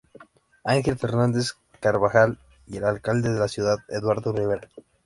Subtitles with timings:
[0.63, 4.67] Ángel Fernández Carvajal y el alcalde de la ciudad Eduardo Rivera.